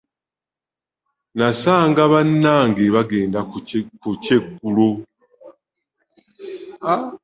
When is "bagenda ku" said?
2.95-4.09